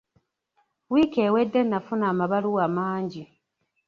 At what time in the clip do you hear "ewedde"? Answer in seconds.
1.27-1.59